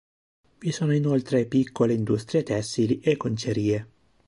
[0.59, 3.87] Vi sono inoltre piccole industrie tessili e concerie.